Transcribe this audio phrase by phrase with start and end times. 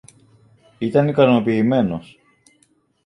[0.79, 2.17] ήταν ικανοποιημένος